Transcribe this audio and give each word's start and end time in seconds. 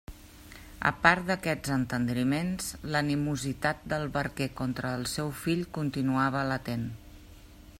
A 0.89 0.91
part 1.01 1.27
d'aquests 1.31 1.73
entendriments, 1.75 2.71
l'animositat 2.95 3.83
del 3.93 4.07
barquer 4.15 4.49
contra 4.63 4.95
el 5.01 5.05
seu 5.13 5.29
fill 5.43 5.63
continuava 5.79 6.43
latent. 6.53 6.89